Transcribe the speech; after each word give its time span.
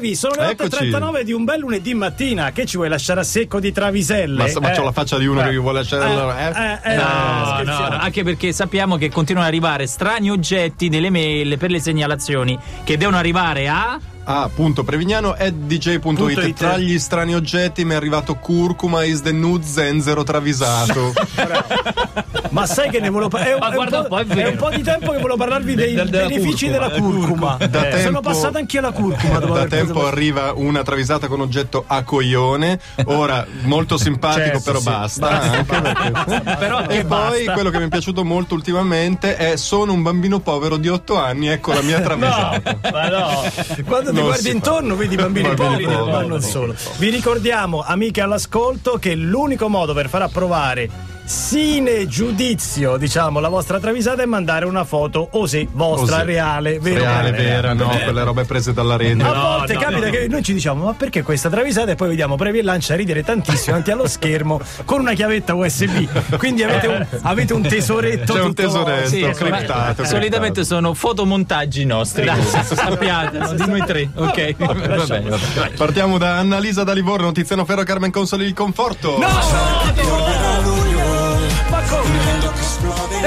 Trevi, 0.00 0.14
sono 0.16 0.34
le 0.38 0.50
Eccoci. 0.52 0.88
8.39 0.88 1.20
di 1.20 1.32
un 1.32 1.44
bel 1.44 1.60
lunedì 1.60 1.92
mattina. 1.94 2.50
Che 2.52 2.64
ci 2.64 2.76
vuoi 2.76 2.88
lasciare 2.88 3.20
a 3.20 3.22
secco 3.22 3.60
di 3.60 3.70
traviselle? 3.70 4.50
Ma 4.58 4.70
Eh. 4.72 4.82
la 4.82 4.92
faccia 4.92 5.18
di 5.18 5.26
uno 5.26 5.42
che 5.42 5.54
vuole 5.56 5.80
lasciare. 5.80 6.04
allora, 6.04 6.38
eh? 6.48 6.88
Eh, 6.88 6.92
eh, 6.92 6.96
No, 6.96 7.44
scherziamo. 7.54 7.62
no, 7.64 7.88
no, 7.88 7.98
anche 8.00 8.24
perché 8.24 8.52
sappiamo 8.52 8.96
che 8.96 9.10
continuano 9.10 9.46
ad 9.46 9.52
arrivare 9.52 9.86
strani 9.86 10.30
oggetti 10.30 10.88
nelle 10.88 11.10
mail 11.10 11.58
per 11.58 11.70
le 11.70 11.80
segnalazioni 11.80 12.58
che 12.82 12.96
devono 12.96 13.18
arrivare 13.18 13.68
a. 13.68 13.98
Ah, 14.30 14.42
appunto, 14.44 14.84
Prevignano 14.84 15.34
è 15.34 15.50
dj.it. 15.50 15.98
Punto 15.98 16.28
it. 16.28 16.52
Tra 16.54 16.76
gli 16.78 16.98
strani 17.00 17.34
oggetti 17.34 17.84
mi 17.84 17.92
è 17.92 17.96
arrivato 17.96 18.36
curcuma 18.36 19.02
is 19.04 19.22
the 19.22 19.32
nude 19.32 19.64
zenzero 19.64 20.22
travisato. 20.22 21.12
Ma 22.50 22.66
sai 22.66 22.90
che 22.90 22.98
ne 23.00 23.10
volevo 23.10 23.28
parlare? 23.28 23.54
È, 23.54 23.58
Ma 23.58 23.68
un- 23.68 23.74
guarda 23.74 23.98
un 24.00 24.06
po', 24.08 24.18
è 24.18 24.26
è 24.26 24.48
un 24.48 24.56
po' 24.56 24.70
di 24.70 24.82
tempo 24.82 25.10
che 25.12 25.18
volevo 25.18 25.36
parlarvi 25.36 25.74
dei 25.74 25.94
Del- 25.94 26.08
della 26.10 26.26
benefici 26.26 26.66
curcuma, 26.68 26.88
della 26.88 27.00
curcuma. 27.00 27.56
Da 27.58 27.64
Eh, 27.86 27.90
tempo- 27.90 27.98
Sono 27.98 28.20
passata 28.20 28.58
anch'io 28.58 28.80
la 28.80 28.90
curcuma. 28.90 29.38
dopo 29.38 29.52
da 29.54 29.58
aver 29.60 29.68
preso- 29.68 29.84
tempo 29.84 30.06
arriva 30.06 30.52
una 30.54 30.82
travisata 30.82 31.28
con 31.28 31.40
oggetto 31.40 31.84
a 31.86 32.02
coglione. 32.02 32.78
Ora, 33.06 33.46
molto 33.62 33.96
simpatico, 33.98 34.40
Certo, 34.60 34.62
però 34.64 34.78
sì. 34.78 34.84
basta. 34.84 35.28
Basta, 35.28 35.50
anche 35.58 35.64
perché- 35.80 36.56
Però 36.58 36.80
E 36.80 37.04
poi 37.04 37.04
basta. 37.04 37.52
quello 37.52 37.70
che 37.70 37.78
mi 37.78 37.84
è 37.84 37.88
piaciuto 37.88 38.24
molto 38.24 38.54
ultimamente 38.54 39.36
è 39.36 39.56
sono 39.56 39.92
un 39.92 40.02
bambino 40.02 40.40
povero 40.40 40.76
di 40.76 40.88
8 40.88 41.16
anni, 41.18 41.48
ecco 41.48 41.72
la 41.72 41.82
mia 41.82 42.00
travisata. 42.02 42.78
Ma 42.92 43.08
no. 43.08 43.42
Quando 43.86 44.10
ti 44.20 44.26
guardi 44.26 44.50
intorno 44.50 44.96
vedi 44.96 45.16
bambini 45.16 45.48
Bambini 45.54 45.84
poveri, 45.84 45.84
poveri. 45.84 46.10
ma 46.10 46.22
non 46.22 46.40
solo. 46.40 46.74
Vi 46.98 47.08
ricordiamo, 47.10 47.82
amiche 47.82 48.20
all'ascolto, 48.20 48.98
che 48.98 49.14
l'unico 49.14 49.68
modo 49.68 49.94
per 49.94 50.08
far 50.08 50.22
approvare 50.22 50.88
sine 51.30 52.08
giudizio, 52.08 52.96
diciamo, 52.96 53.38
la 53.38 53.48
vostra 53.48 53.78
travisata 53.78 54.20
è 54.20 54.26
mandare 54.26 54.64
una 54.64 54.82
foto 54.82 55.28
o 55.30 55.46
sì, 55.46 55.66
vostra, 55.70 56.16
Così. 56.16 56.26
reale, 56.26 56.80
vera. 56.80 56.98
Reale, 56.98 57.30
vera, 57.30 57.72
no, 57.72 57.86
quelle 57.88 58.24
robe 58.24 58.42
prese 58.44 58.72
dalla 58.72 58.96
rete. 58.96 59.22
A 59.22 59.32
No, 59.32 59.32
volte 59.58 59.74
no, 59.74 59.78
capita 59.80 60.06
no. 60.06 60.10
che 60.10 60.26
noi 60.28 60.42
ci 60.42 60.52
diciamo 60.52 60.86
ma 60.86 60.92
perché 60.94 61.22
questa 61.22 61.48
travisata 61.48 61.92
e 61.92 61.94
poi 61.94 62.08
vediamo 62.08 62.34
Previ 62.34 62.58
e 62.58 62.62
Lancia 62.64 62.96
ridere 62.96 63.22
tantissimo 63.22 63.66
davanti 63.66 63.90
allo 63.92 64.08
schermo 64.08 64.60
con 64.84 65.00
una 65.00 65.12
chiavetta 65.12 65.54
USB 65.54 66.08
quindi 66.36 66.64
avete 66.64 66.86
un, 66.88 67.06
avete 67.22 67.52
un 67.52 67.62
tesoretto 67.62 68.32
C'è 68.32 68.40
un 68.40 68.46
tutto- 68.48 68.62
tesoretto. 68.62 69.08
Sì, 69.08 69.20
criptato, 69.20 70.04
solitamente 70.04 70.64
sono 70.64 70.94
fotomontaggi 70.94 71.84
nostri. 71.84 72.26
Sappiate, 72.64 73.38
no, 73.38 73.52
di 73.52 73.66
noi 73.66 73.84
tre. 73.86 74.10
Ok, 74.16 74.56
va 74.58 74.74
bene. 74.74 74.96
va 74.96 75.04
bene. 75.04 75.38
Partiamo 75.76 76.18
da 76.18 76.38
Annalisa 76.38 76.82
da 76.82 76.92
Livorno, 76.92 77.30
Tiziano 77.30 77.64
Ferro, 77.64 77.84
Carmen 77.84 78.10
Consoli 78.10 78.44
il 78.46 78.52
conforto. 78.54 79.16
ma 79.16 79.28
come? 79.28 80.49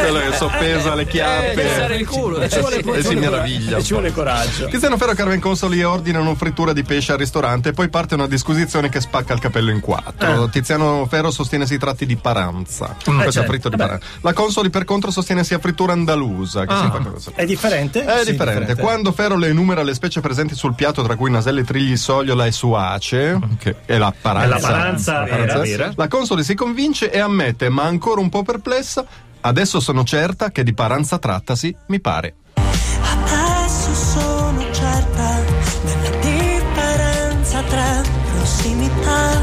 Quello 0.04 0.20
che 0.20 0.36
soppesa 0.36 0.96
le 0.96 1.06
chiappe. 1.08 1.54
Pensare 1.54 1.96
il 1.96 2.08
culo. 2.08 2.40
E 2.42 2.50
ci 2.50 2.60
vuole, 2.60 2.80
E 2.80 3.04
si 3.04 3.16
meraviglia. 3.16 3.78
e 3.78 3.84
ci 3.84 3.94
vuole 3.94 4.12
coraggio 4.12 4.68
Tiziano 4.68 4.98
Ferro 4.98 5.12
e 5.12 5.16
Carmen 5.16 5.40
Consoli 5.40 5.82
ordinano 5.84 6.36
frittura 6.36 6.74
di 6.74 6.84
pesce 6.84 7.14
al 7.14 7.18
ristorante 7.18 7.70
e 7.70 7.72
poi 7.74 7.88
parte 7.90 8.16
una 8.16 8.28
disquisizione 8.28 8.90
che 8.90 9.00
spacca 9.00 9.34
il 9.34 9.40
capello 9.40 9.72
in 9.72 9.80
quattro. 9.80 10.50
Tiziano 10.50 11.06
Ferro 11.10 11.32
sostiene 11.32 11.66
si 11.66 11.78
tratti 11.78 12.06
di 12.06 12.16
paranza. 12.18 12.96
Questo 13.02 13.22
è 13.22 13.32
certo. 13.32 13.50
fritto 13.50 13.70
di 13.70 13.78
paranza. 13.78 14.06
La 14.22 14.34
Consoli 14.34 14.70
per 14.70 14.84
contro 14.86 15.12
sostiene 15.12 15.44
sia 15.44 15.60
frittura 15.60 15.94
andalusa. 15.94 16.66
Che 16.66 16.76
si 16.76 16.90
fa 16.92 17.00
cosa. 17.00 17.32
è 17.36 17.46
differente? 17.46 18.04
È 18.04 18.24
Sì, 18.24 18.32
differente. 18.32 18.76
Quando 18.76 19.12
Ferro 19.14 19.38
le 19.38 19.48
enumera 19.48 19.84
le 19.84 19.94
specie 19.94 20.20
presenti 20.20 20.56
sul 20.56 20.74
piatto, 20.76 21.02
tra 21.04 21.16
cui 21.16 21.32
naselli, 21.32 21.64
trigli, 21.64 21.96
sogliola 21.96 22.46
e 22.46 22.52
suace, 22.52 23.40
che 23.58 23.76
è 23.86 23.98
la 23.98 24.14
paranza, 24.20 24.50
la 24.50 24.60
paranza 24.60 25.24
vera, 25.24 25.60
vera. 25.60 25.92
la 25.96 26.08
Consoli 26.08 26.44
si 26.44 26.56
convince 26.56 27.10
e 27.12 27.20
ammette, 27.20 27.70
ma 27.70 27.84
ancora 27.84 28.20
un 28.20 28.30
po' 28.30 28.44
perplessa, 28.44 29.06
adesso 29.46 29.80
sono 29.80 30.04
certa 30.04 30.50
che 30.52 30.64
di 30.64 30.74
paranza 30.74 31.18
trattasi, 31.20 31.76
mi 31.88 32.00
pare. 32.00 32.36
Adesso 32.56 33.94
sono 33.94 34.62
certa 34.72 35.42
della 35.84 36.18
differenza 36.20 37.62
tra 37.64 38.02
prossimità 38.36 39.42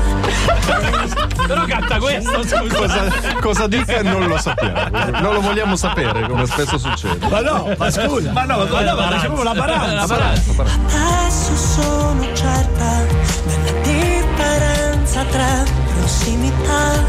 Però 1.47 1.65
canta 1.65 1.99
questo, 1.99 2.43
scusa. 2.43 2.77
Cosa, 2.77 3.13
cosa 3.41 3.67
dica 3.67 4.03
non 4.03 4.27
lo 4.27 4.39
sappiamo, 4.39 4.89
non 5.21 5.35
lo 5.35 5.41
vogliamo 5.41 5.77
sapere, 5.77 6.27
come 6.27 6.47
spesso 6.47 6.79
succede. 6.79 7.29
ma 7.29 7.41
no 7.41 7.75
ma 7.77 7.91
scusa 7.91 8.33
ma 8.33 8.45
no 8.45 8.59
ma, 8.59 8.65
ma 8.65 8.81
la 8.83 8.95
ma 8.95 9.19
proprio 9.21 9.43
la 9.43 9.55
paranza 9.55 9.93
La 9.95 10.07
paranza. 10.07 10.65
Adesso 10.87 11.57
sono 11.57 12.35
certa 12.35 13.07
della 13.47 13.81
differenza 13.83 15.25
tra 15.25 15.65
prossimità 15.99 17.05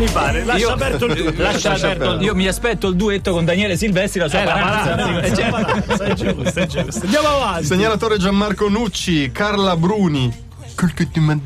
mi 0.00 0.08
pare 0.10 0.44
lascia 0.44 0.58
Io- 0.60 0.70
aperto 0.70 1.04
il 1.06 1.34
Lascia 1.36 1.72
aperto. 1.72 2.18
Io 2.20 2.34
mi 2.34 2.46
aspetto 2.46 2.88
il 2.88 2.96
duetto 2.96 3.32
con 3.32 3.44
Daniele 3.44 3.76
Silvestri, 3.76 4.20
la 4.20 4.28
sua 4.28 4.40
Eh, 4.40 4.44
paranza. 4.44 4.90
paranza, 4.94 5.22
Sì, 5.22 5.30
la 5.30 5.36
cioè- 5.36 5.50
paranza, 5.50 6.04
è 6.04 6.12
giusto, 6.14 6.60
è 6.60 6.66
giusto. 6.66 7.00
Andiamo 7.04 7.28
avanti. 7.28 7.64
Segnalatore 7.66 8.16
Gianmarco 8.18 8.68
Nucci, 8.68 9.30
Carla 9.30 9.76
Bruni. 9.76 10.32
Quel 10.74 10.94
che 10.94 11.10
tu 11.10 11.20
m'as 11.20 11.38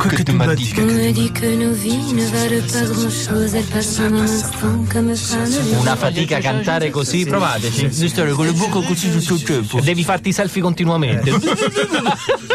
quel 0.00 0.14
che 0.14 0.22
tu 0.24 0.32
m'as 0.32 0.54
dit. 0.54 0.72
On 0.78 0.84
me 0.86 1.12
dit 1.12 1.30
que 1.32 1.46
nos 1.54 1.72
vies 1.74 2.12
ne 2.12 2.24
valent 2.26 2.66
pas 2.72 2.88
grand 2.88 3.10
chose, 3.10 3.54
elles 3.54 3.64
passent 3.70 3.98
en 4.00 4.12
un 4.14 4.22
instant 4.26 4.92
come 4.92 5.14
fanno 5.14 5.80
Una 5.80 5.96
fatica 5.96 6.36
a 6.36 6.40
cantare 6.40 6.90
così, 6.90 7.24
provateci. 7.26 8.08
Stare 8.08 8.32
con 8.32 8.46
le 8.46 8.52
bocche 8.52 8.86
così 8.86 9.10
tutto 9.10 9.34
il 9.34 9.42
tempo. 9.42 9.80
Devi 9.80 10.04
farti 10.04 10.28
i 10.30 10.32
selfie 10.32 10.62
continuamente. 10.62 11.30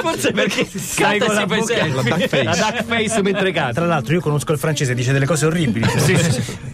Forse 0.02 0.32
perché 0.32 0.68
Stai 0.74 1.20
con 1.20 1.34
la 1.36 1.46
bocca- 1.46 1.86
la 1.88 2.02
duck 2.02 2.28
face. 2.28 2.44
La 2.44 2.56
duck 2.56 2.84
face 2.86 3.22
mentre 3.22 3.52
canta. 3.52 3.74
Tra 3.74 3.86
l'altro 3.86 4.14
io 4.14 4.22
conosco 4.22 4.52
il 4.52 4.58
francese, 4.60 4.94
dice 4.94 5.12
delle 5.12 5.26
cose 5.26 5.46
orribili. 5.46 5.86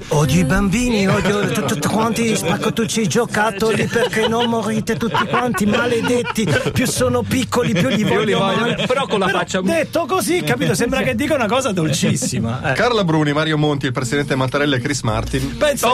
Odio 0.09 0.39
i 0.41 0.43
bambini, 0.45 1.07
odio 1.07 1.47
tu- 1.51 1.63
tutti 1.65 1.87
quanti, 1.87 2.35
spacco 2.35 2.71
tutti 2.73 3.01
i 3.01 3.07
giocattoli 3.07 3.85
perché 3.87 4.27
non 4.27 4.49
morite 4.49 4.95
tutti 4.95 5.25
quanti 5.27 5.65
maledetti. 5.65 6.47
Più 6.71 6.85
sono 6.85 7.21
piccoli, 7.23 7.73
più 7.73 7.87
li 7.89 8.03
voglio, 8.03 8.23
li 8.23 8.33
voglio, 8.33 8.59
male. 8.59 8.85
però 8.87 9.07
con 9.07 9.19
la 9.19 9.27
faccia- 9.29 9.61
Detto 9.61 10.05
così, 10.05 10.41
capito? 10.53 10.75
Sembra 10.75 11.01
che 11.01 11.15
dica 11.15 11.35
una 11.35 11.47
cosa 11.47 11.71
dolcissima. 11.71 12.71
Eh. 12.71 12.73
Carla 12.73 13.03
Bruni, 13.03 13.33
Mario 13.33 13.57
Monti, 13.57 13.85
il 13.87 13.91
presidente 13.91 14.35
Mattarella 14.35 14.75
e 14.75 14.79
Chris 14.79 15.01
Martin 15.01 15.57
Pensa 15.57 15.89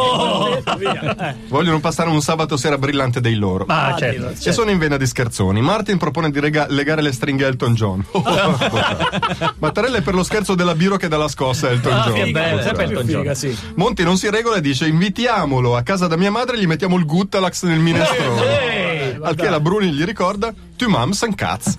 che 0.64 0.76
via. 0.78 1.30
Eh. 1.30 1.36
vogliono 1.48 1.80
passare 1.80 2.10
un 2.10 2.22
sabato 2.22 2.58
sera 2.58 2.78
brillante 2.78 3.22
dei 3.22 3.36
loro. 3.36 3.66
Ah, 3.68 3.96
certo. 3.98 4.50
E 4.50 4.52
sono 4.52 4.70
in 4.72 4.78
vena 4.78 4.98
di 4.98 5.06
scherzoni. 5.06 5.62
Martin 5.62 5.98
propone 5.98 6.30
di 6.32 6.40
rega- 6.40 6.68
legare 6.70 7.02
le 7.02 7.12
stringhe 7.12 7.46
a 7.46 7.48
Elton 7.48 7.74
John. 7.74 8.06
Mattarella 9.60 9.98
è 9.98 10.02
per 10.02 10.14
lo 10.14 10.24
scherzo 10.24 10.56
della 10.56 10.76
biro 10.76 10.98
che 10.98 11.08
dà 11.08 11.18
la 11.18 11.28
scossa 11.28 11.68
a 11.68 11.72
Elton 11.72 12.02
John. 12.06 12.14
che 12.14 12.32
bello, 12.32 12.62
sempre 12.62 12.84
Elton 12.86 13.06
John. 13.08 13.36
Sì. 13.36 13.58
Monti 13.76 14.04
non 14.04 14.18
si 14.18 14.30
regola 14.30 14.58
e 14.58 14.62
dice 14.62 14.88
invitiamolo 14.88 15.76
a 15.76 15.82
casa 15.82 16.08
da 16.08 16.18
mia 16.18 16.32
madre 16.32 16.58
e 16.58 16.60
gli 16.60 16.68
mettiamo 16.68 16.98
il 16.98 17.06
Guttalax 17.06 17.64
nel 17.64 17.80
minestrone. 17.80 19.20
Al 19.22 19.36
che 19.36 19.50
la 19.50 19.60
Bruni 19.60 19.92
gli 19.92 20.04
ricorda 20.04 20.54
tu 20.78 20.90
mam 20.90 21.12
san 21.12 21.36
cazzo. 21.36 21.76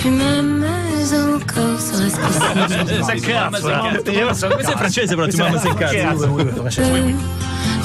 Tu 0.00 0.08
m'aimes 0.08 0.89
encore, 1.12 1.80
serait-ce 1.80 2.18
possible 2.18 3.04
Se 3.04 3.20
cazzo, 3.20 4.48
Questo 4.48 4.72
è 4.72 4.76
francese, 4.76 5.14
però 5.14 5.26
tu 5.26 5.36
mamma 5.36 5.58
sei 5.58 5.74
cazzo. 5.74 6.34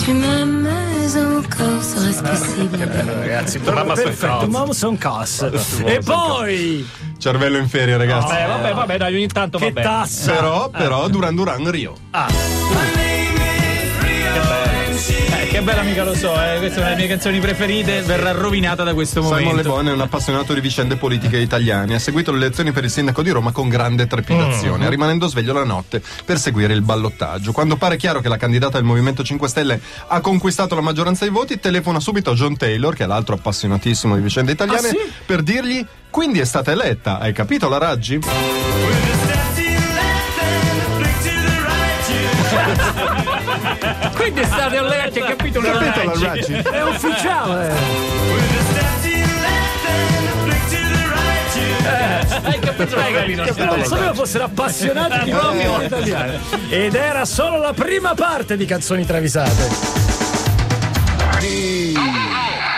Tu 0.03 0.11
m'aimes 0.11 1.15
encore, 1.15 1.81
serait-ce 1.81 2.21
possible 2.21 3.13
Ragazzi, 3.21 3.59
perfetto, 3.59 4.47
mamma 4.47 4.73
son 4.73 4.97
cazzo. 4.97 5.49
E 5.85 5.99
poi, 5.99 6.85
Cervello 7.17 7.57
in 7.57 7.67
ferie, 7.67 7.97
ragazzi. 7.97 8.35
Eh, 8.35 8.45
vabbè, 8.45 8.73
vabbè, 8.73 8.97
dai, 8.97 9.15
ogni 9.15 9.27
tanto 9.27 9.57
che 9.57 9.71
vabbè. 9.71 9.81
tassa. 9.81 10.31
Però, 10.31 10.69
però, 10.69 11.07
Duran 11.07 11.33
Duran 11.33 11.71
Rio. 11.71 11.95
Eh, 12.11 12.94
che 15.55 15.61
bella 15.61 15.83
mica 15.83 16.03
lo 16.03 16.13
so, 16.13 16.33
eh. 16.33 16.57
questa 16.57 16.75
è 16.75 16.79
una 16.79 16.89
delle 16.89 16.95
mie 16.95 17.07
canzoni 17.07 17.39
preferite, 17.39 18.01
verrà 18.01 18.31
rovinata 18.31 18.83
da 18.83 18.93
questo 18.93 19.21
momento. 19.21 19.69
Bon 19.69 19.87
è 19.87 19.91
un 19.93 20.01
appassionato 20.01 20.53
di 20.53 20.59
vicende 20.59 20.97
politiche 20.97 21.37
italiane. 21.37 21.95
Ha 21.95 21.99
seguito 21.99 22.33
le 22.33 22.37
elezioni 22.37 22.73
per 22.73 22.83
il 22.83 22.89
sindaco 22.89 23.21
di 23.21 23.29
Roma 23.29 23.53
con 23.53 23.69
grande 23.69 24.05
trepidazione, 24.05 24.89
rimanendo 24.89 25.27
sveglio 25.27 25.53
la 25.53 25.63
notte 25.63 26.01
per 26.25 26.39
seguire 26.39 26.73
il 26.73 26.81
ballottaggio. 26.81 27.53
Quando 27.53 27.77
pare 27.77 27.95
chiaro 27.95 28.19
che 28.19 28.27
la 28.27 28.35
candidata 28.35 28.77
del 28.77 28.85
Movimento 28.85 29.23
5 29.23 29.47
Stelle 29.47 29.79
ha 30.07 30.19
conquistato 30.19 30.75
la 30.75 30.81
maggioranza 30.81 31.23
dei 31.23 31.33
voti, 31.33 31.57
telefona 31.57 32.01
subito 32.01 32.31
a 32.31 32.33
John 32.33 32.57
Taylor, 32.57 32.93
che 32.93 33.05
è 33.05 33.07
l'altro 33.07 33.35
appassionatissimo 33.35 34.15
di 34.15 34.21
vicende 34.21 34.51
italiane, 34.51 34.89
per 35.25 35.41
dirgli: 35.41 35.85
Quindi 36.09 36.39
è 36.39 36.45
stata 36.45 36.71
eletta, 36.73 37.19
hai 37.19 37.31
capito 37.31 37.69
la 37.69 37.77
Raggi? 37.77 38.19
Quindi 44.25 44.43
state 44.43 44.77
alleati, 44.77 45.19
hai 45.19 45.35
capito? 45.35 45.59
Capito 45.59 46.03
la 46.03 46.13
Raggi? 46.19 46.53
È 46.53 46.83
ufficiale. 46.83 47.73
Hai 52.41 52.59
capito? 52.59 52.97
Hai 52.97 53.13
capito? 53.13 53.65
Non 53.65 53.83
sapevo 53.85 54.13
fossero 54.15 54.45
appassionati 54.45 55.25
di 55.25 55.29
proprio 55.29 55.79
italiane. 55.79 56.39
Ed 56.69 56.95
era 56.95 57.23
solo 57.25 57.59
la 57.59 57.73
prima 57.73 58.15
parte 58.15 58.57
di 58.57 58.65
canzoni 58.65 59.05
travisate. 59.05 59.69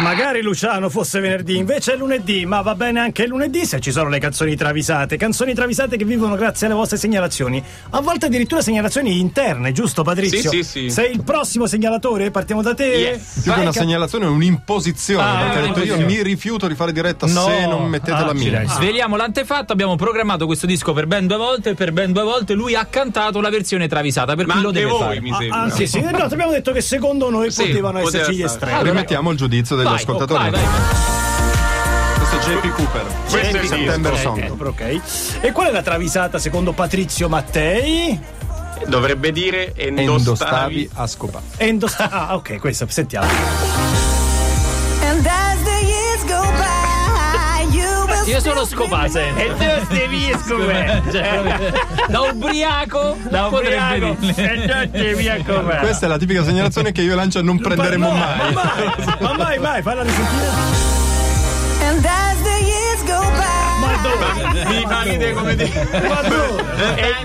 Magari 0.07 0.41
Luciano 0.41 0.89
fosse 0.89 1.19
venerdì, 1.19 1.57
invece 1.57 1.93
è 1.93 1.97
lunedì, 1.97 2.45
ma 2.45 2.61
va 2.61 2.75
bene 2.75 3.01
anche 3.01 3.23
il 3.23 3.27
lunedì 3.29 3.65
se 3.65 3.81
ci 3.81 3.91
sono 3.91 4.07
le 4.07 4.19
canzoni 4.19 4.55
travisate. 4.55 5.17
Canzoni 5.17 5.53
travisate 5.53 5.97
che 5.97 6.05
vivono 6.05 6.35
grazie 6.35 6.67
alle 6.67 6.75
vostre 6.75 6.95
segnalazioni. 6.97 7.61
A 7.89 7.99
volte 7.99 8.27
addirittura 8.27 8.61
segnalazioni 8.61 9.19
interne, 9.19 9.73
giusto 9.73 10.03
Patrizio? 10.03 10.49
Sì, 10.49 10.63
sì, 10.63 10.79
sì. 10.83 10.89
Sei 10.89 11.11
il 11.11 11.23
prossimo 11.23 11.67
segnalatore? 11.67 12.31
Partiamo 12.31 12.61
da 12.61 12.73
te? 12.73 12.85
Yes. 12.85 13.41
Più 13.43 13.51
che 13.51 13.59
una 13.59 13.73
segnalazione 13.73 14.25
è 14.25 14.29
un'imposizione. 14.29 15.21
Ah, 15.29 15.37
perché 15.43 15.57
ha 15.57 15.61
detto 15.73 15.83
io 15.83 15.99
mi 16.05 16.23
rifiuto 16.23 16.67
di 16.67 16.75
fare 16.75 16.93
diretta 16.93 17.25
No. 17.27 17.41
se 17.41 17.67
non 17.67 17.85
mettete 17.89 18.11
Ah, 18.13 18.25
la 18.27 18.33
mia. 18.33 18.65
Sveliamo 18.65 19.17
l'antefatto, 19.17 19.73
abbiamo 19.73 19.97
programmato 19.97 20.45
questo 20.45 20.65
disco 20.65 20.93
per 20.93 21.05
ben 21.07 21.27
due 21.27 21.35
volte 21.37 21.71
e 21.71 21.73
per 21.73 21.91
ben 21.91 22.13
due 22.13 22.23
volte 22.23 22.53
lui 22.53 22.75
ha 22.75 22.85
cantato 22.85 23.41
la 23.41 23.49
versione 23.49 23.89
travisata, 23.89 24.35
per 24.35 24.47
Ma 24.47 24.53
cui 24.53 24.61
lo 24.61 24.71
deve 24.71 24.89
voi, 24.89 24.99
fare. 24.99 25.19
mi 25.21 25.33
sembra. 25.37 25.61
ah, 25.63 25.69
sì, 25.69 25.85
sì, 25.85 25.99
no, 25.99 26.07
abbiamo 26.17 26.51
detto 26.51 26.71
che 26.71 26.79
secondo 26.79 27.29
noi 27.29 27.51
Sì, 27.51 27.63
potevano 27.65 27.99
poteva 27.99 28.19
esserci 28.21 28.39
gli 28.39 28.43
estremi. 28.43 28.73
Allora, 28.73 28.89
Rimettiamo 28.91 29.31
il 29.31 29.37
giudizio 29.37 29.75
degli 29.75 29.85
Vai, 30.05 30.15
ascoltatori. 30.15 30.47
oh, 30.47 30.51
vai, 30.51 30.61
vai. 30.61 32.17
Questo 32.17 32.35
è 32.35 32.55
JP 32.55 32.73
Cooper. 32.75 33.05
Questo 33.29 33.57
è 33.57 33.61
il 33.61 33.67
September 33.67 34.11
disco. 34.13 34.35
Song. 34.35 34.61
Ok. 34.67 35.01
E 35.41 35.51
qual 35.51 35.67
è 35.67 35.71
la 35.71 35.81
travisata 35.81 36.39
secondo 36.39 36.73
Patrizio 36.73 37.29
Mattei? 37.29 38.19
Dovrebbe 38.85 39.31
dire 39.31 39.73
Endostavi 39.75 40.11
endostavi. 40.11 40.89
a 40.93 41.07
scopare. 41.07 41.43
Endosta- 41.57 42.09
ah, 42.11 42.35
ok, 42.35 42.57
questa 42.59 42.85
sentiamo. 42.89 43.27
And 45.01 45.25
as 45.25 45.46
Io 48.27 48.39
sono 48.41 48.65
scopato. 48.65 49.17
E 49.19 49.53
te 49.57 49.85
devi 49.89 50.29
Da 52.09 52.21
ubriaco, 52.21 53.17
Da 53.29 53.47
ubriaco. 53.47 54.15
dirle. 54.19 54.89
Questa 55.79 56.05
è 56.05 56.09
la 56.09 56.17
tipica 56.17 56.43
segnalazione 56.43 56.91
che 56.91 57.01
io 57.01 57.13
e 57.13 57.15
Lancia 57.15 57.41
non 57.41 57.57
prenderemo 57.59 58.09
mai. 58.11 58.53
Ma 58.53 58.63
mai, 58.63 59.17
ma 59.21 59.33
mai, 59.33 59.59
mai, 59.59 59.81
falla 59.81 60.03
risentire. 60.03 60.86
Ridere 65.09 65.33
come 65.33 65.55
dire. 65.55 65.87
Ma 66.07 66.21
dove? 66.21 67.15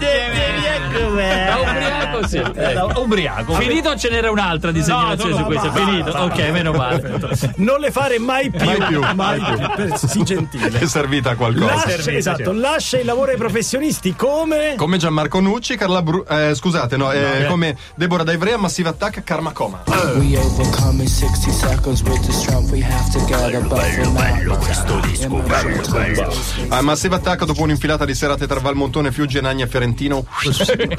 Da 0.92 1.58
ubriaco, 1.58 2.26
sì. 2.28 2.40
Da 2.52 2.84
ubriaco. 2.96 3.54
Finito 3.54 3.96
ce 3.96 4.08
n'era 4.10 4.30
un'altra 4.30 4.70
di 4.72 4.82
segnalazione 4.82 5.36
su 5.36 5.42
questo. 5.44 5.68
È 5.68 5.72
finito. 5.72 6.10
Ok, 6.10 6.38
meno 6.50 6.72
male. 6.72 7.20
Non 7.56 7.80
le 7.80 7.90
fare 7.90 8.18
mai 8.18 8.50
più. 8.50 8.64
Mai 8.64 8.80
più, 8.86 9.00
mai 9.14 9.40
più. 9.40 9.56
Per- 9.76 9.98
Sii 9.98 10.22
gentile. 10.24 10.78
È 10.78 10.86
servita 10.86 11.30
a 11.30 11.34
qualcosa. 11.36 11.74
Lascia, 11.74 12.12
esatto, 12.12 12.52
lascia 12.52 12.98
il 12.98 13.06
lavoro 13.06 13.30
ai 13.32 13.36
professionisti 13.36 14.14
come. 14.14 14.74
Come 14.76 14.96
Gianmarco 14.98 15.40
Nucci, 15.40 15.76
Carla 15.76 16.02
Bru- 16.02 16.24
eh, 16.28 16.54
scusate, 16.54 16.96
no, 16.96 17.10
eh, 17.12 17.46
come 17.48 17.76
Deborah 17.94 18.24
D'Ivrea, 18.24 18.56
Massive 18.56 18.88
Attack, 18.90 19.22
Karma 19.24 19.52
Coma. 19.52 19.82
We 20.16 20.36
overcome 20.36 21.02
in 21.02 21.08
60 21.08 21.50
seconds 21.50 22.02
with 22.02 22.20
the 22.26 22.32
strength 22.32 22.70
we 22.70 22.82
have 22.82 23.10
together. 23.10 23.60
But 23.66 23.80
for 23.80 24.06
now, 24.06 24.40
emotional 24.40 25.82
times. 25.82 26.20
A 26.68 26.80
Massive 26.82 27.14
Attack, 27.14 27.44
dopo 27.44 27.64
un'infilata 27.72 28.04
di 28.04 28.14
serate 28.14 28.46
tra 28.46 28.60
Valmontone, 28.60 29.10
Fiuggi, 29.10 29.40
Nagna 29.40 29.64
e 29.64 29.68
Fiorentino, 29.68 30.24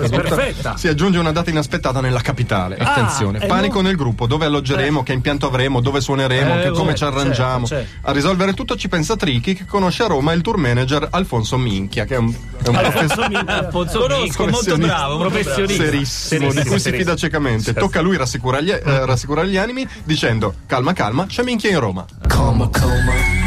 Perfetta. 0.10 0.76
si 0.76 0.88
aggiunge 0.88 1.20
una 1.20 1.32
data 1.32 1.50
inaspettata 1.50 2.02
nella 2.02 2.22
capitale. 2.22 2.78
Attenzione, 2.78 3.40
e 3.40 3.46
panico 3.46 3.76
non- 3.76 3.86
nel 3.86 3.96
gruppo, 3.96 4.26
dove 4.28 4.46
alloggeremo, 4.46 5.04
che 5.04 5.14
impianto 5.14 5.46
avremo, 5.48 5.80
dove 5.82 6.02
suoneremo, 6.02 6.60
Eh, 6.60 6.62
che- 6.64 6.70
come 6.72 6.92
ci 6.92 6.98
certo, 7.00 7.20
arrangiamo. 7.20 7.66
certo. 7.68 8.08
A 8.08 8.12
risolvere 8.12 8.54
tutto 8.54 8.76
ci 8.76 8.88
pensa 8.90 9.16
Trichi, 9.16 9.54
che 9.54 9.66
conosce 9.66 10.04
a 10.04 10.08
Roma 10.08 10.34
il 10.34 10.42
tour 10.42 10.58
manager 10.58 11.08
Alfonso 11.12 11.58
Minchia, 11.58 12.06
che 12.06 12.16
è 12.16 12.18
un, 12.18 12.34
è 12.34 12.68
un 12.68 12.76
professore. 12.76 13.44
Conosco, 13.72 14.48
molto 14.48 14.78
bravo, 14.78 15.18
professionista. 15.20 15.84
Serissimo, 15.84 16.52
di 16.52 16.64
cui 16.66 16.80
si 16.80 16.92
fida 16.92 17.16
ciecamente. 17.16 17.74
Tocca 17.74 18.00
a 18.00 18.02
lui 18.02 18.18
rassicurare 18.18 18.64
gli, 18.64 18.72
eh, 18.72 19.06
rassicurare 19.06 19.48
gli 19.48 19.58
animi 19.58 19.88
dicendo: 20.04 20.56
Calma, 20.66 20.94
calma, 20.94 21.26
c'è 21.28 21.44
minchia 21.44 21.70
in 21.70 21.80
Roma. 21.80 22.06
Coma, 22.28 22.68
coma. 22.70 23.43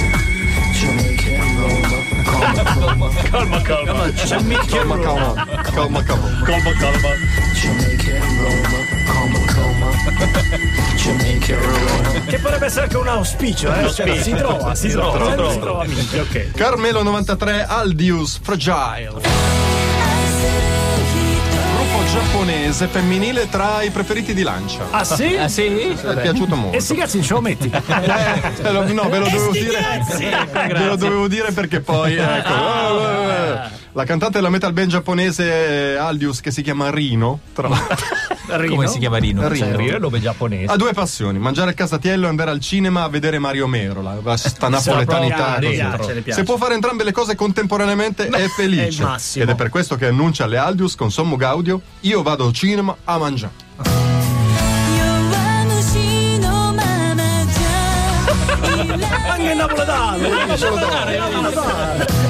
Roma. 2.75 3.09
Coma, 3.31 3.63
coma. 3.63 4.13
C'è 4.13 4.41
minchia 4.41 4.81
Calma, 4.81 4.99
calma, 4.99 6.03
calma, 6.03 6.03
calma. 6.03 7.09
And 11.27 11.45
Roma. 11.49 12.11
Che 12.27 12.39
potrebbe 12.39 12.67
essere 12.67 12.83
anche 12.85 12.97
un 12.97 13.09
auspicio, 13.09 13.73
eh? 13.73 13.93
Cioè, 13.93 14.21
si 14.23 14.33
trova, 14.33 14.75
si 14.75 14.89
trova, 14.89 15.51
si 15.51 15.59
trova. 15.59 15.87
Carmelo 16.55 17.03
93, 17.03 17.65
Aldius, 17.67 18.41
Fragile. 18.43 19.66
Giapponese 22.11 22.87
femminile 22.87 23.49
tra 23.49 23.83
i 23.83 23.91
preferiti 23.91 24.33
di 24.33 24.43
Lancia. 24.43 24.87
Ah 24.91 25.05
sì? 25.05 25.37
Ah, 25.37 25.49
sì? 25.49 25.69
Mi 25.69 25.95
è 25.95 26.21
piaciuto 26.21 26.55
molto. 26.55 26.77
E 26.77 26.81
sti 26.81 26.95
cazzi 26.95 27.23
ce 27.23 27.35
lo 27.35 27.41
metti? 27.41 27.71
Eh, 28.67 28.73
lo- 28.73 28.93
no, 28.93 29.09
ve 29.09 29.19
lo 29.19 29.29
dovevo 29.29 29.51
dire. 29.53 29.79
Ve 30.53 30.85
lo 30.87 30.97
dovevo 30.97 31.29
dire 31.29 31.53
perché 31.53 31.81
poi. 31.81 32.15
Ecco. 32.17 33.75
La 33.93 34.05
cantante 34.05 34.37
della 34.39 34.51
metal 34.51 34.73
band 34.73 34.89
giapponese 34.91 35.93
eh, 35.95 35.97
Aldius, 35.97 36.41
che 36.41 36.51
si 36.51 36.63
chiama 36.63 36.91
Rino, 36.91 37.41
tra 37.55 37.69
l'altro, 37.69 37.97
Rino. 38.49 38.75
Come 38.75 38.87
si 38.87 38.99
chiama 38.99 39.19
Rino? 39.19 39.49
Rino. 39.49 39.67
Cioè, 39.67 39.77
Rino 39.77 39.97
è 39.97 39.99
nome 39.99 40.21
giapponese. 40.21 40.73
Ha 40.73 40.77
due 40.77 40.93
passioni: 40.93 41.39
mangiare 41.39 41.71
a 41.71 41.75
casatiello 41.75 42.27
e 42.27 42.29
andare 42.29 42.51
al 42.51 42.61
cinema 42.61 43.03
a 43.03 43.09
vedere 43.09 43.39
Mario 43.39 43.67
Mero, 43.67 44.03
la, 44.03 44.17
la 44.23 44.37
sta 44.37 44.69
napoletanità. 44.69 45.59
Così. 45.97 46.21
Piace, 46.21 46.33
Se 46.33 46.43
può 46.45 46.57
fare 46.57 46.75
entrambe 46.75 47.05
le 47.05 47.13
cose 47.13 47.35
contemporaneamente 47.35 48.29
è 48.29 48.47
felice. 48.49 49.03
È 49.03 49.41
Ed 49.41 49.49
è 49.49 49.55
per 49.55 49.69
questo 49.69 49.97
che 49.97 50.07
annuncia 50.07 50.45
alle 50.45 50.59
Aldius 50.59 50.95
con 50.95 51.11
Sommo 51.11 51.37
Gaudio: 51.37 51.81
Io 52.01 52.23
vado 52.23 52.47
al 52.47 52.53
cinema 52.53 52.97
a 53.05 53.19
mangiare. 53.19 53.65
Anche 59.29 59.51
il 59.51 59.57
napoletano! 59.57 60.17
Il 60.17 60.33
napoletano! 60.47 62.26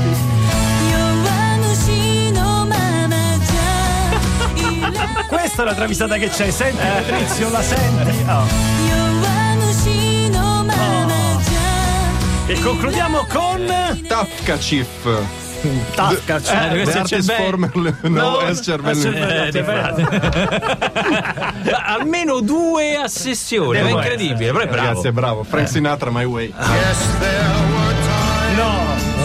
questa 5.56 5.62
è 5.62 5.64
la 5.64 5.74
travisata 5.74 6.16
che 6.16 6.28
c'è. 6.28 6.50
Senti, 6.50 6.82
eh. 6.82 6.86
Patrizio, 6.86 7.48
la 7.50 7.62
senti? 7.62 8.24
Oh. 8.28 8.44
E 12.48 12.60
concludiamo 12.60 13.26
con 13.32 13.66
Tafkacif. 14.06 14.86
Tafkacif. 15.94 15.94
Tafka 15.94 16.40
questo 16.70 16.98
è 16.98 17.00
il 17.00 17.06
cervello. 17.06 17.42
Former, 17.42 17.70
no, 18.02 18.08
no, 18.08 18.38
è 18.40 18.54
cervello. 18.54 19.10
Eh, 19.10 19.48
eh, 21.64 21.72
almeno 21.84 22.40
due 22.40 22.96
a 22.96 23.08
sessione, 23.08 23.80
è 23.80 23.90
incredibile, 23.90 24.52
però 24.52 24.64
è 24.64 24.68
bravo. 24.68 24.90
Grazie, 24.90 25.12
bravo. 25.12 25.42
Frank 25.42 25.66
eh. 25.66 25.70
Sinatra 25.70 26.10
My 26.10 26.24
Way. 26.24 26.52
Yes, 26.54 27.18
there 27.18 27.42
were 27.72 27.94
times. 28.04 28.58
No. 28.58 28.74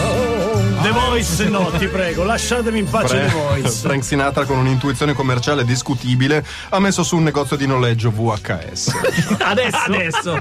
oh, 0.00 0.54
oh. 0.54 0.80
Devo 0.82 1.11
Voice 1.12 1.44
no, 1.50 1.70
ti 1.76 1.88
prego, 1.88 2.24
lasciatemi 2.24 2.78
in 2.78 2.88
pace 2.88 3.20
The 3.20 3.28
Voice. 3.34 3.68
Frank 3.80 4.02
Sinatra 4.02 4.46
con 4.46 4.56
un'intuizione 4.56 5.12
commerciale 5.12 5.62
discutibile 5.62 6.42
ha 6.70 6.78
messo 6.80 7.02
su 7.02 7.16
un 7.18 7.22
negozio 7.24 7.54
di 7.56 7.66
noleggio 7.66 8.10
VHS. 8.10 8.90
Adesso, 9.38 10.40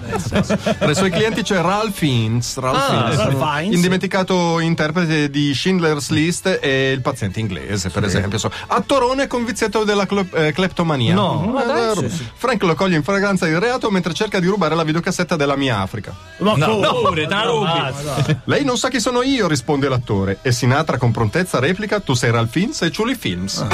Tra 0.79 0.89
i 0.89 0.95
suoi 0.95 1.09
clienti 1.09 1.41
c'è 1.41 1.59
Ralph 1.59 1.93
Fiennes, 1.93 2.57
Ralph 2.57 2.85
Fiennes, 2.87 3.15
Ralph 3.17 3.37
Fiennes. 3.53 3.75
indimenticato 3.75 4.59
interprete 4.59 5.29
di 5.29 5.53
Schindler's 5.53 6.09
List 6.09 6.59
e 6.61 6.91
Il 6.93 7.01
paziente 7.01 7.41
inglese, 7.41 7.89
per 7.89 8.05
esempio. 8.05 8.37
So, 8.37 8.49
Attorone 8.67 9.27
conviziato 9.27 9.83
della 9.83 10.05
clo- 10.05 10.25
eh, 10.33 10.53
cleptomania. 10.53 11.13
No, 11.13 11.61
Eh, 11.61 11.65
dai, 11.65 12.05
eh, 12.05 12.09
Frank 12.35 12.63
lo 12.63 12.75
coglie 12.75 12.95
in 12.95 13.03
fragranza 13.03 13.45
di 13.45 13.59
reato 13.59 13.91
mentre 13.91 14.13
cerca 14.13 14.39
di 14.39 14.47
rubare 14.47 14.75
la 14.75 14.83
videocassetta 14.83 15.35
della 15.35 15.57
mia 15.57 15.81
Africa. 15.81 16.15
Ma 16.37 16.53
come? 16.57 16.87
pure, 16.87 17.27
te 17.27 17.33
la 17.33 17.43
rubi. 17.43 18.37
Lei 18.45 18.63
non 18.63 18.77
sa 18.77 18.87
chi 18.87 19.01
sono 19.01 19.21
io, 19.21 19.49
risponde 19.49 19.89
l'attore. 19.89 20.37
E 20.41 20.59
Sinatra 20.61 20.99
con 20.99 21.09
prontezza 21.09 21.57
replica: 21.57 22.01
Tu 22.01 22.13
sei 22.13 22.29
Ralph 22.29 22.51
Fiennes 22.51 22.83
e 22.83 22.91
Julie 22.91 23.15
Films. 23.15 23.65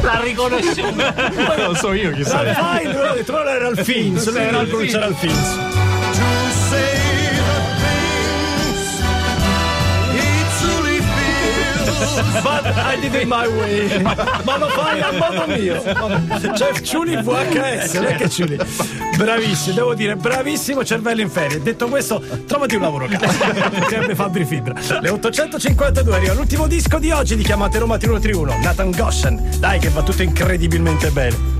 La 0.00 0.20
riconosciuto. 0.22 0.94
non 1.58 1.76
so 1.76 1.92
io 1.92 2.10
chi 2.12 2.24
sei. 2.24 2.54
Fai, 2.54 2.86
detto 2.86 3.32
non 3.32 3.48
era 3.48 3.68
il 3.68 3.76
Fins, 3.84 4.26
era 4.34 4.60
il 4.62 5.14
Fins. 5.18 5.87
But 12.42 12.64
I 12.64 13.00
did 13.00 13.14
it 13.14 13.24
my 13.24 13.46
way. 13.46 14.02
Ma 14.02 14.56
lo 14.56 14.68
fai 14.68 15.00
a 15.00 15.12
modo 15.12 15.46
mio. 15.46 15.82
Il 16.72 16.82
Ciuli 16.82 17.16
VHS, 17.16 17.94
non 17.94 18.04
è 18.06 18.14
che 18.16 18.28
Ciuli. 18.28 18.58
Bravissimo, 19.16 19.74
devo 19.74 19.94
dire, 19.94 20.16
bravissimo 20.16 20.84
cervello 20.84 21.20
in 21.20 21.30
ferie. 21.30 21.60
Detto 21.60 21.88
questo, 21.88 22.22
trovati 22.46 22.76
un 22.76 22.82
lavoro, 22.82 23.06
cazzo. 23.06 23.38
Crebbe 23.86 24.14
Fabri 24.14 24.44
Fibra. 24.44 24.74
Le 25.00 25.08
852 25.08 26.14
arriva 26.14 26.34
l'ultimo 26.34 26.66
disco 26.66 26.98
di 26.98 27.10
oggi 27.10 27.36
di 27.36 27.42
chiamate 27.42 27.78
Roma 27.78 27.98
3131, 27.98 28.62
Nathan 28.62 28.90
Goshen. 28.90 29.50
Dai 29.58 29.78
che 29.78 29.88
va 29.88 30.02
tutto 30.02 30.22
incredibilmente 30.22 31.10
bene. 31.10 31.57